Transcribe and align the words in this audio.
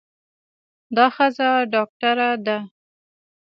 دا 0.95 1.05
ښځه 1.15 1.49
ډاکټره 1.73 2.29
ده. 2.45 2.57